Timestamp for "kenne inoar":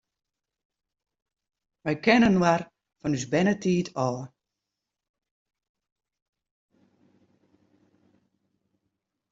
2.05-2.61